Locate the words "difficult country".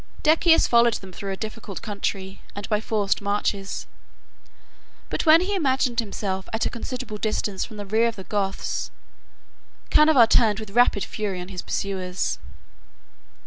1.37-2.41